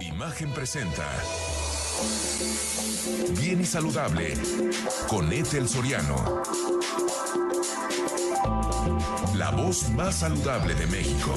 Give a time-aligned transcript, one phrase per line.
[0.00, 1.06] Imagen presenta.
[3.38, 4.32] Bien y saludable
[5.08, 6.42] con Ethel Soriano.
[9.36, 11.34] La voz más saludable de México.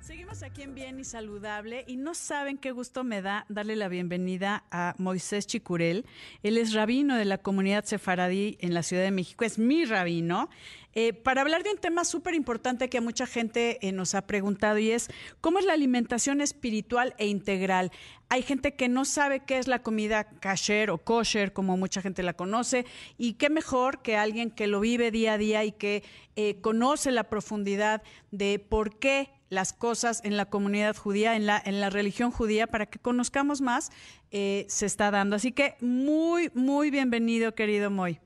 [0.00, 3.88] Seguimos aquí en Bien y Saludable y no saben qué gusto me da darle la
[3.88, 6.06] bienvenida a Moisés Chicurel.
[6.42, 10.48] Él es rabino de la comunidad sefaradí en la Ciudad de México, es mi rabino,
[10.96, 14.78] eh, para hablar de un tema súper importante que mucha gente eh, nos ha preguntado
[14.78, 15.08] y es
[15.42, 17.92] cómo es la alimentación espiritual e integral.
[18.30, 22.22] Hay gente que no sabe qué es la comida kasher o kosher, como mucha gente
[22.22, 22.86] la conoce,
[23.18, 26.02] y qué mejor que alguien que lo vive día a día y que
[26.34, 31.62] eh, conoce la profundidad de por qué las cosas en la comunidad judía, en la,
[31.62, 33.90] en la religión judía, para que conozcamos más,
[34.30, 35.36] eh, se está dando.
[35.36, 38.18] Así que muy, muy bienvenido, querido Moy.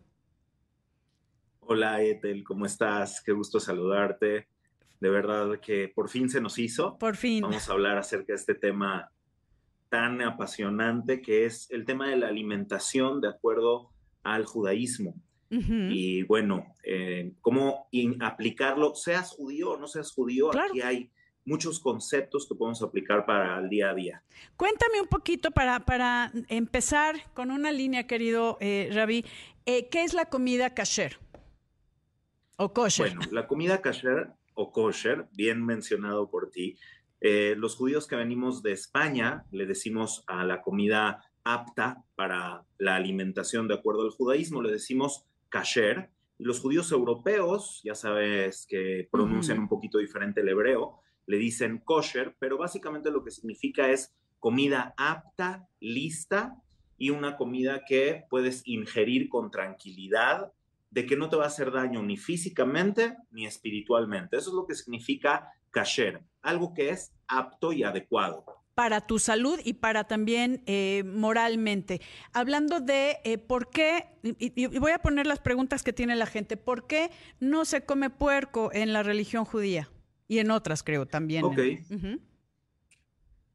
[1.73, 3.23] Hola, Ethel, ¿cómo estás?
[3.25, 4.49] Qué gusto saludarte.
[4.99, 6.99] De verdad que por fin se nos hizo.
[6.99, 7.43] Por fin.
[7.43, 9.13] Vamos a hablar acerca de este tema
[9.89, 13.93] tan apasionante que es el tema de la alimentación de acuerdo
[14.25, 15.15] al judaísmo.
[15.49, 21.11] Y bueno, eh, cómo aplicarlo, seas judío o no seas judío, aquí hay
[21.45, 24.23] muchos conceptos que podemos aplicar para el día a día.
[24.57, 29.25] Cuéntame un poquito para, para empezar con una línea, querido eh, Ravi,
[29.67, 31.19] eh, ¿qué es la comida kasher
[32.61, 33.15] o kosher?
[33.15, 36.77] Bueno, la comida kasher o kosher, bien mencionado por ti,
[37.23, 42.97] eh, los judíos que venimos de España le decimos a la comida apta para la
[42.97, 46.11] alimentación de acuerdo al judaísmo, le decimos kasher.
[46.39, 51.79] Y los judíos europeos, ya sabes que pronuncian un poquito diferente el hebreo, le dicen
[51.79, 56.57] kosher, pero básicamente lo que significa es comida apta, lista
[56.99, 60.53] y una comida que puedes ingerir con tranquilidad,
[60.91, 64.37] de que no te va a hacer daño ni físicamente ni espiritualmente.
[64.37, 68.45] Eso es lo que significa kasher, algo que es apto y adecuado
[68.81, 72.01] para tu salud y para también eh, moralmente.
[72.33, 76.57] Hablando de eh, por qué, y, voy a poner las preguntas que tiene la gente,
[76.57, 79.91] ¿por qué no se come puerco en la religión judía?
[80.29, 81.45] Y en otras, creo, también.
[81.45, 81.59] Ok.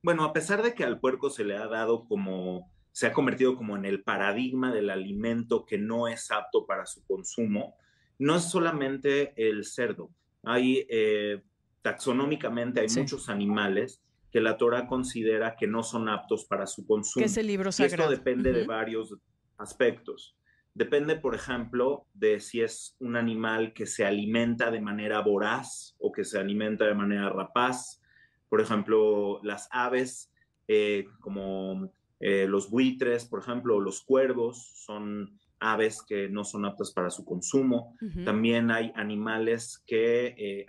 [0.04, 3.58] Bueno, a pesar de que al puerco se le ha dado como, se ha convertido
[3.58, 7.76] como en el paradigma del alimento que no es apto para su consumo,
[8.20, 10.12] no es solamente el cerdo.
[10.44, 11.44] Hay, eh,
[11.82, 14.02] taxonómicamente, hay muchos animales
[14.32, 17.22] que la Torah considera que no son aptos para su consumo.
[17.22, 18.12] Que es el libro sagrado.
[18.12, 19.14] Y esto depende de varios
[19.58, 20.38] aspectos.
[20.74, 26.14] Depende, por ejemplo, de si es un animal que se alimenta de manera voraz o
[26.14, 28.02] que se alimenta de manera rapaz.
[28.48, 30.32] Por ejemplo, las aves,
[30.70, 36.92] eh, como eh, los buitres, por ejemplo, los cuervos, son aves que no son aptas
[36.92, 37.96] para su consumo.
[38.24, 40.66] También hay animales que eh,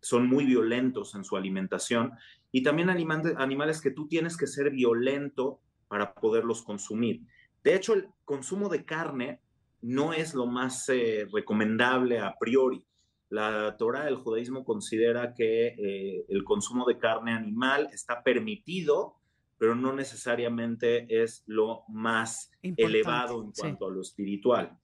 [0.00, 2.12] son muy violentos en su alimentación
[2.50, 7.22] y también animales que tú tienes que ser violento para poderlos consumir.
[7.62, 9.40] De hecho, el consumo de carne
[9.82, 12.84] no es lo más eh, recomendable a priori.
[13.28, 19.16] La Torah del judaísmo considera que eh, el consumo de carne animal está permitido,
[19.62, 24.76] pero no necesariamente es lo más elevado en cuanto a lo espiritual.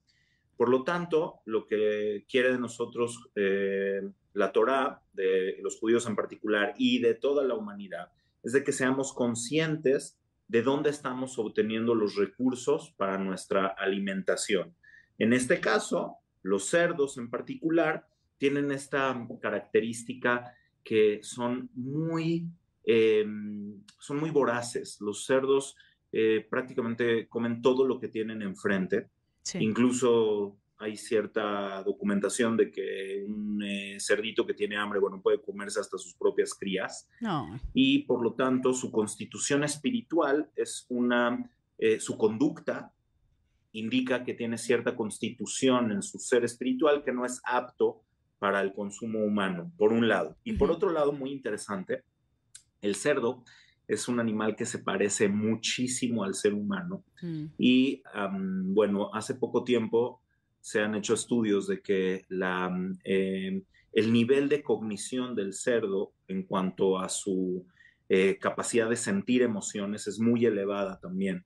[0.55, 6.15] Por lo tanto, lo que quiere de nosotros eh, la Torá, de los judíos en
[6.15, 11.93] particular y de toda la humanidad, es de que seamos conscientes de dónde estamos obteniendo
[11.93, 14.73] los recursos para nuestra alimentación.
[15.17, 18.07] En este caso, los cerdos en particular
[18.37, 22.47] tienen esta característica que son muy,
[22.91, 24.99] em, son muy voraces.
[24.99, 25.75] Los cerdos
[26.11, 29.09] eh, prácticamente comen todo lo que tienen enfrente.
[29.59, 35.79] Incluso hay cierta documentación de que un eh, cerdito que tiene hambre, bueno, puede comerse
[35.79, 37.07] hasta sus propias crías.
[37.19, 37.59] No.
[37.73, 42.91] Y por lo tanto, su constitución espiritual es una, eh, su conducta
[43.73, 48.01] indica que tiene cierta constitución en su ser espiritual que no es apto
[48.39, 50.37] para el consumo humano, por un lado.
[50.43, 52.03] Y por otro lado, muy interesante,
[52.81, 53.43] el cerdo
[53.87, 57.03] es un animal que se parece muchísimo al ser humano.
[57.21, 57.45] Mm.
[57.57, 58.03] Y
[58.65, 60.21] bueno, hace poco tiempo
[60.61, 62.71] se han hecho estudios de que la,
[63.03, 67.65] eh, el nivel de cognición del cerdo en cuanto a su
[68.07, 71.45] eh, capacidad de sentir emociones es muy elevada también.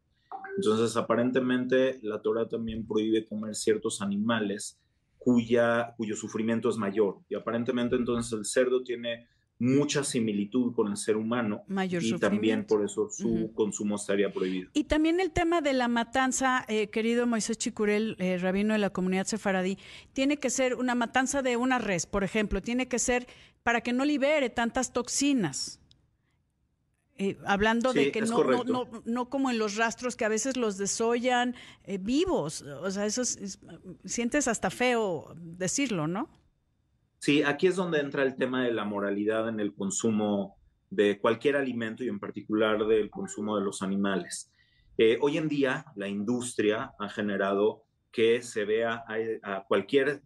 [0.57, 4.79] Entonces, aparentemente, la Torah también prohíbe comer ciertos animales
[5.17, 7.19] cuya, cuyo sufrimiento es mayor.
[7.29, 9.27] Y aparentemente, entonces, el cerdo tiene
[9.59, 14.69] mucha similitud con el ser humano Mayor y también por eso su consumo estaría prohibido.
[14.73, 18.89] Y también el tema de la matanza, eh, querido Moisés Chicurel, eh, rabino de la
[18.89, 19.77] comunidad sefaradí,
[20.11, 23.27] tiene que ser una matanza de una res, por ejemplo, tiene que ser
[23.63, 25.79] para que no libere tantas toxinas.
[27.15, 30.57] Eh, hablando de que no, no, no, no, como en los rastros que a veces
[30.57, 32.63] los desollan eh, vivos.
[32.63, 33.21] O sea, eso
[34.03, 36.27] sientes hasta feo decirlo, ¿no?
[37.23, 40.57] Sí, aquí es donde entra el tema de la moralidad en el consumo
[40.89, 44.51] de cualquier alimento y en particular del consumo de los animales.
[44.97, 49.05] Eh, hoy en día la industria ha generado que se vea
[49.41, 50.21] a, cualquier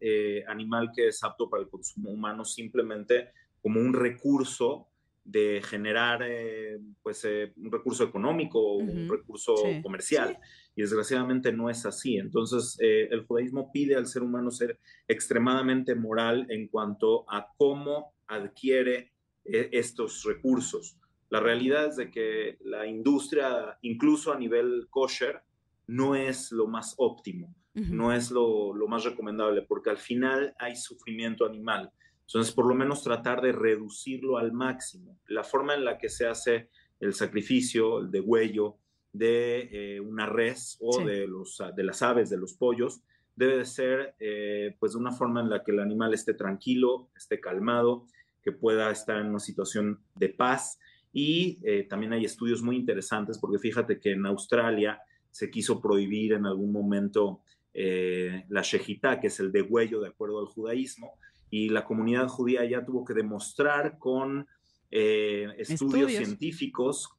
[0.48, 3.30] animal que es apto para el consumo humano simplemente
[3.62, 4.88] como un recurso
[5.28, 10.38] de generar eh, pues, eh, un recurso económico o un recurso comercial.
[10.74, 12.18] Y desgraciadamente no es así.
[12.18, 18.14] Entonces, eh, el judaísmo pide al ser humano ser extremadamente moral en cuanto a cómo
[18.28, 19.12] adquiere
[19.44, 20.98] estos recursos.
[21.30, 25.42] La realidad es de que la industria, incluso a nivel kosher,
[25.88, 30.76] no es lo más óptimo, no es lo, lo más recomendable, porque al final hay
[30.76, 31.92] sufrimiento animal.
[32.28, 35.18] Entonces, por lo menos tratar de reducirlo al máximo.
[35.28, 36.70] La forma en la que se hace
[37.00, 38.76] el sacrificio, el degüello
[39.14, 43.02] de eh, una res o de, los, de las aves, de los pollos,
[43.36, 47.10] debe de ser eh, pues de una forma en la que el animal esté tranquilo,
[47.16, 48.08] esté calmado,
[48.44, 50.80] que pueda estar en una situación de paz.
[51.14, 55.00] Y eh, también hay estudios muy interesantes porque fíjate que en Australia
[55.32, 57.42] se quiso prohibir en algún momento
[57.80, 61.14] la shejitá, que es el degüello de acuerdo al judaísmo,
[61.50, 64.48] y la comunidad judía ya tuvo que demostrar con
[64.92, 67.10] eh, estudios, científicos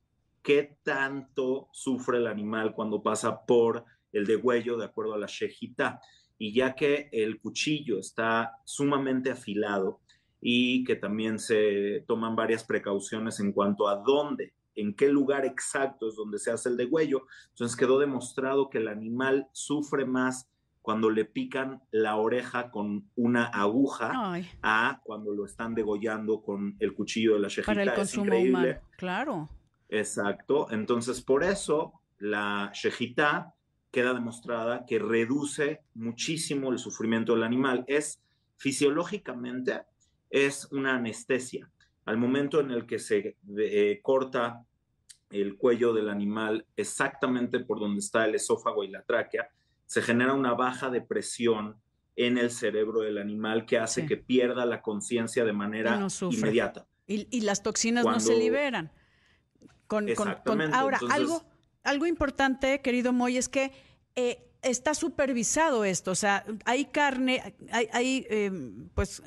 [0.42, 6.00] qué tanto sufre el animal cuando pasa por el degüello de acuerdo a la shejita.
[6.38, 10.00] Y ya que el cuchillo está sumamente afilado
[10.40, 16.08] y que también se toman varias precauciones en cuanto a dónde, en qué lugar exacto
[16.08, 20.48] es donde se hace el degüello, entonces quedó demostrado que el animal sufre más
[20.82, 24.12] cuando le pican la oreja con una aguja
[24.62, 27.66] a cuando lo están degollando con el cuchillo de la shejita.
[27.66, 29.48] Para el consumo humano, claro.
[29.88, 30.70] Exacto.
[30.70, 33.54] Entonces, por eso la shejita
[33.90, 37.84] queda demostrada que reduce muchísimo el sufrimiento del animal.
[37.86, 38.20] Es
[38.56, 39.82] fisiológicamente,
[40.30, 41.70] es una anestesia.
[42.04, 44.64] Al momento en el que se eh, corta
[45.30, 49.50] el cuello del animal exactamente por donde está el esófago y la tráquea,
[49.88, 51.80] se genera una baja de presión
[52.14, 56.86] en el cerebro del animal que hace que pierda la conciencia de manera inmediata.
[57.06, 58.92] Y, las toxinas no se liberan.
[59.86, 60.06] Con,
[60.74, 61.42] ahora, algo,
[61.84, 63.72] algo importante, querido Moy, es que
[64.14, 66.10] eh, está supervisado esto.
[66.10, 69.22] O sea, hay carne, hay, hay em, pues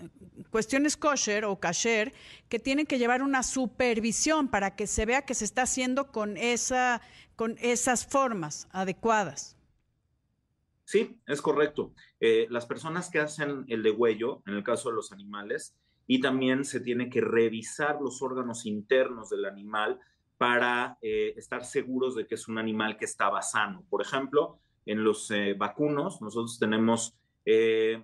[0.52, 2.14] cuestiones kosher o kasher
[2.50, 6.38] que tienen que llevar una supervisión para que se vea que se está haciendo con,
[6.38, 7.02] esa,
[7.36, 9.58] con esas formas adecuadas.
[10.92, 11.94] Sí, es correcto.
[12.20, 15.74] Eh, las personas que hacen el degüello, en el caso de los animales,
[16.06, 20.02] y también se tiene que revisar los órganos internos del animal
[20.38, 23.86] para eh, estar seguros de que es un animal que estaba sano.
[23.90, 27.16] Por ejemplo, en los eh, vacunos, nosotros tenemos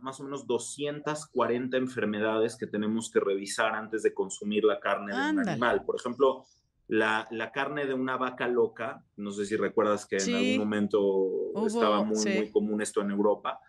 [0.02, 5.30] más o menos 240 enfermedades que tenemos que revisar antes de consumir la carne de
[5.30, 5.84] un animal.
[5.86, 6.46] Por ejemplo,
[6.88, 12.04] la, carne de una vaca loca, no sé si recuerdas que en algún momento estaba
[12.04, 13.60] muy, muy común esto en Europa,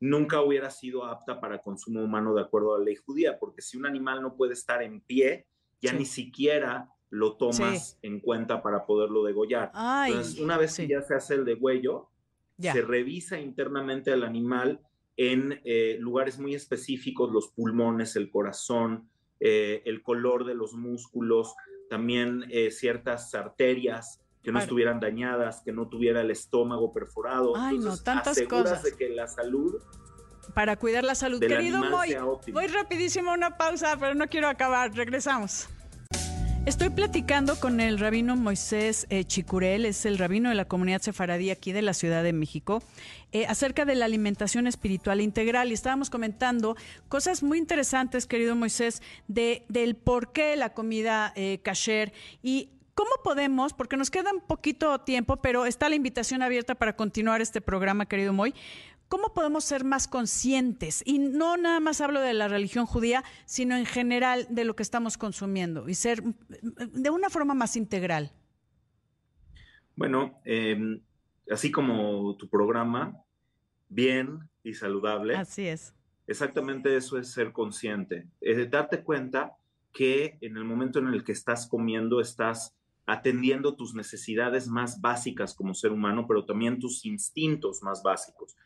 [0.00, 3.76] nunca hubiera sido apta para consumo humano de acuerdo a la ley judía, porque si
[3.76, 5.46] un animal no puede estar en pie,
[5.80, 9.70] ya ni siquiera lo tomas en cuenta para poderlo degollar.
[10.06, 12.08] Entonces, una vez que ya se hace el degüello,
[12.58, 14.80] se revisa internamente al animal
[15.16, 19.08] en eh, lugares muy específicos, los pulmones, el corazón,
[19.40, 21.54] eh, el color de los músculos,
[21.88, 27.56] también eh, ciertas arterias que no estuvieran dañadas, que no tuviera el estómago perforado.
[27.56, 28.82] Ay, no, tantas cosas.
[28.84, 29.82] de que la salud
[30.54, 31.40] para cuidar la salud.
[31.40, 32.16] Querido Moy,
[32.52, 34.94] voy rapidísimo a una pausa, pero no quiero acabar.
[34.94, 35.68] Regresamos.
[36.66, 41.50] Estoy platicando con el rabino Moisés eh, Chicurel, es el rabino de la comunidad sefaradí
[41.50, 42.82] aquí de la Ciudad de México,
[43.30, 45.70] eh, acerca de la alimentación espiritual integral.
[45.70, 46.76] Y estábamos comentando
[47.08, 53.10] cosas muy interesantes, querido Moisés, de, del por qué la comida eh, kasher y ¿Cómo
[53.22, 57.60] podemos, porque nos queda un poquito tiempo, pero está la invitación abierta para continuar este
[57.60, 58.54] programa, querido Moy,
[59.08, 61.02] ¿Cómo podemos ser más conscientes?
[61.06, 64.82] Y no nada más hablo de la religión judía, sino en general de lo que
[64.82, 68.32] estamos consumiendo y ser de una forma más integral.
[69.94, 71.00] Bueno, em,
[71.50, 73.22] así como tu programa,
[73.88, 75.36] bien y saludable.
[75.36, 75.94] Así es.
[76.26, 78.26] Exactamente eso es ser consciente.
[78.40, 79.56] Es darte cuenta
[79.92, 85.54] que en el momento en el que estás comiendo estás atendiendo tus necesidades más básicas
[85.54, 88.56] como ser humano, pero también tus instintos más básicos.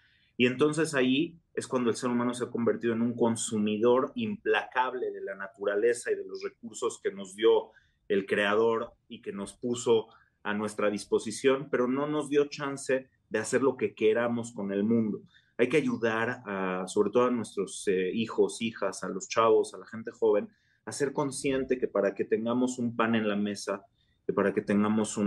[0.41, 5.11] Y entonces ahí es cuando el ser humano se ha convertido en un consumidor implacable
[5.11, 7.73] de la naturaleza y de los recursos que nos dio
[8.09, 10.07] el creador y que nos puso
[10.43, 14.83] a nuestra disposición, pero no nos dio chance de hacer lo que queramos con el
[14.83, 15.21] mundo.
[15.59, 19.79] Hay que ayudar a, sobre todo a nuestros eh, hijos, hijas, a los chavos, a
[19.79, 20.49] la gente joven,
[20.87, 23.85] a ser consciente que para que tengamos un pan en la mesa,
[24.27, 25.19] que para que tengamos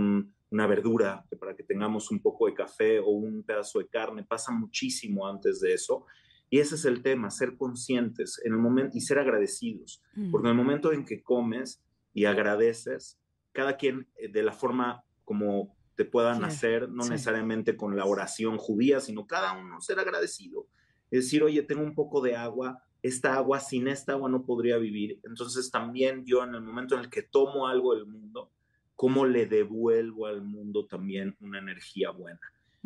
[0.54, 4.22] una verdura, que para que tengamos un poco de café o un pedazo de carne,
[4.22, 6.06] pasa muchísimo antes de eso.
[6.48, 10.30] Y ese es el tema, ser conscientes en el momento y ser agradecidos, mm.
[10.30, 11.82] porque en el momento en que comes
[12.12, 13.18] y agradeces,
[13.50, 18.56] cada quien eh, de la forma como te puedan hacer, no necesariamente con la oración
[18.56, 20.68] judía, sino cada uno ser agradecido.
[21.10, 24.78] Es decir, oye, tengo un poco de agua, esta agua, sin esta agua no podría
[24.78, 25.20] vivir.
[25.24, 28.52] Entonces también yo en el momento en el que tomo algo del mundo,
[28.96, 32.40] ¿cómo le devuelvo al mundo también una energía buena?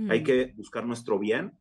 [0.08, 0.24] Hay mm.
[0.24, 1.58] que buscar nuestro bien,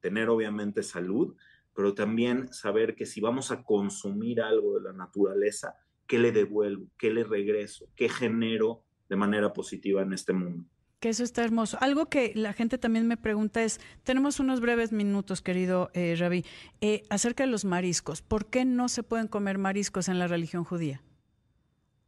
[0.00, 1.36] tener obviamente salud,
[1.74, 5.76] pero también saber que si vamos a consumir algo de la naturaleza,
[6.06, 6.86] ¿qué le devuelvo?
[6.98, 7.86] ¿Qué le regreso?
[7.96, 10.68] ¿Qué genero de manera positiva en este mundo?
[11.00, 11.78] Que eso está hermoso.
[11.80, 16.44] Algo que la gente también me pregunta es, tenemos unos breves minutos, querido eh, Rabí,
[16.80, 18.22] eh, acerca de los mariscos.
[18.22, 21.02] ¿Por qué no se pueden comer mariscos en la religión judía?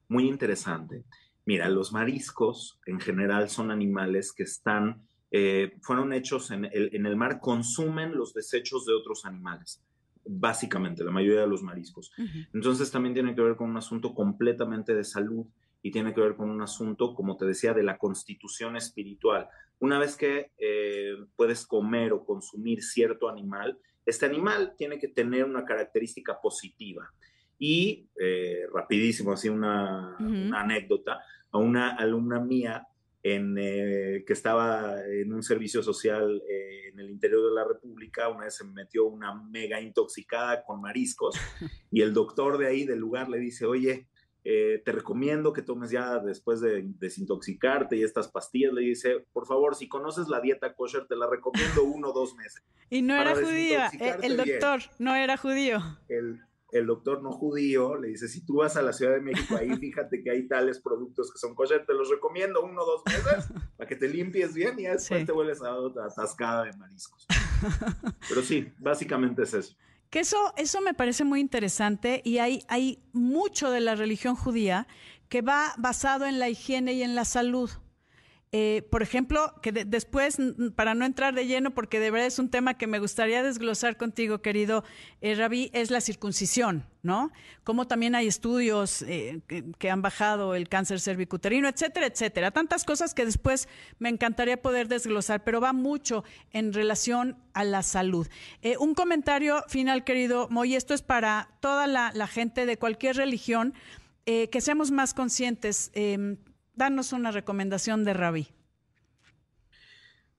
[0.09, 1.05] Muy interesante.
[1.47, 7.07] Mira, los mariscos en general son animales que están, eh, fueron hechos en el, en
[7.07, 9.83] el mar, consumen los desechos de otros animales
[10.25, 12.13] básicamente, la mayoría de los mariscos.
[12.53, 15.47] Entonces también tiene que ver con un asunto completamente de salud
[15.83, 19.49] y tiene que ver con un asunto, como te decía, de la constitución espiritual.
[19.79, 25.45] Una vez que eh, puedes comer o consumir cierto animal, este animal tiene que tener
[25.45, 27.13] una característica positiva.
[27.67, 32.87] Y eh, rapidísimo, así una, una anécdota, a una alumna mía
[33.23, 38.29] en, eh, que estaba en un servicio social eh, en el interior de la República,
[38.29, 41.37] una vez se metió una mega intoxicada con mariscos
[41.91, 44.09] y el doctor de ahí del lugar le dice, oye,
[44.45, 49.47] eh, te recomiendo que tomes ya después de desintoxicarte y estas pastillas, le dice, por
[49.47, 52.63] favor, si conoces la dieta kosher, te la recomiendo uno o dos meses.
[52.91, 53.91] Y no era judía,
[54.23, 55.79] el, doctor no era judío.
[56.11, 56.43] El,
[56.75, 59.77] el doctor no judío le dice, si tú vas a la Ciudad de México, ahí
[59.77, 63.49] fíjate que hay tales productos que son kosher, te los recomiendo uno o dos meses
[63.77, 67.27] para que te limpies bien y después te vuelves a otra atascada de mariscos.
[68.29, 69.77] Pero sí, básicamente es eso.
[70.11, 74.89] Que eso, eso me parece muy interesante y hay, hay mucho de la religión judía
[75.29, 77.71] que va basado en la higiene y en la salud.
[78.57, 80.39] Eh, por ejemplo, que después,
[80.77, 83.97] para no entrar de lleno, porque de verdad es un tema que me gustaría desglosar
[83.97, 84.85] contigo, querido
[85.23, 87.33] eh, Rabí, es la circuncisión, ¿no?
[87.65, 89.41] Como también hay estudios eh,
[89.77, 92.53] que, han bajado el cáncer cervicuterino, etcétera, etcétera.
[92.53, 93.69] Tantas cosas que después
[93.99, 98.29] me encantaría poder desglosar, pero va mucho en relación a la salud.
[98.79, 103.75] un comentario final, querido Moy, esto es para toda la, la gente de cualquier religión,
[104.25, 106.37] que seamos más conscientes em,
[106.75, 108.49] danos una recomendación de Rabí.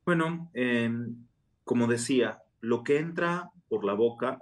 [0.05, 1.25] Bueno, em,
[1.63, 4.39] como decía, lo que entra por la boca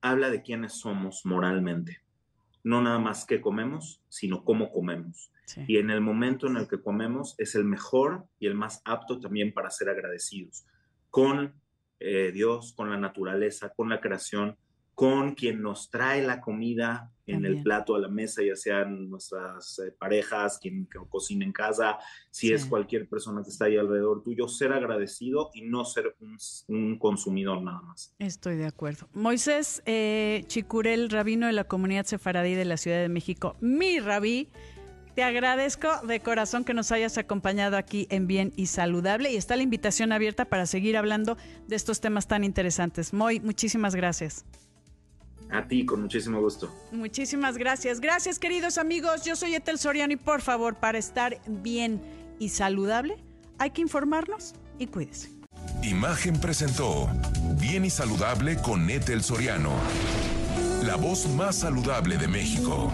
[0.00, 2.02] habla de quiénes somos moralmente.
[2.64, 5.30] No nada más qué comemos, sino cómo comemos.
[5.66, 9.18] Y en el momento en el que comemos es el mejor y el más apto
[9.18, 10.66] también para ser agradecidos
[11.10, 11.54] con
[12.00, 14.56] eh, Dios, con la naturaleza, con la creación,
[14.98, 19.78] con quien nos trae la comida en el plato a la mesa, ya sean nuestras
[19.78, 22.00] eh, parejas, quien, cocina en casa,
[22.32, 26.16] si es cualquier persona que está ahí alrededor tuyo, ser agradecido y no ser
[26.66, 28.12] un, consumidor nada más.
[28.18, 29.08] Estoy de acuerdo.
[29.12, 34.48] Moisés eh, Chicurel, rabino de la comunidad sefaradí de la Ciudad de México, mi rabí.
[35.14, 39.54] Te agradezco de corazón que nos hayas acompañado aquí en Bien y Saludable y está
[39.54, 41.36] la invitación abierta para seguir hablando
[41.68, 43.12] de estos temas tan interesantes.
[43.12, 44.44] Muy, muchísimas gracias.
[45.50, 46.74] A ti, con muchísimo gusto.
[46.92, 48.00] Muchísimas gracias.
[48.00, 49.24] Gracias, queridos amigos.
[49.24, 52.02] Yo soy Etel Soriano y por favor, para estar bien
[52.38, 53.16] y saludable,
[53.58, 55.30] hay que informarnos y cuídese.
[55.82, 57.08] Imagen presentó
[57.60, 59.72] Bien y Saludable con Etel Soriano,
[60.84, 62.92] la voz más saludable de México.